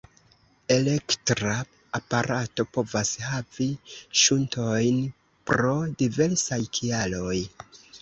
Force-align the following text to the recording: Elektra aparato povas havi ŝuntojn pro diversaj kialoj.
Elektra 0.75 1.51
aparato 1.99 2.67
povas 2.79 3.13
havi 3.27 3.69
ŝuntojn 4.25 5.01
pro 5.53 5.79
diversaj 6.05 6.65
kialoj. 6.81 7.41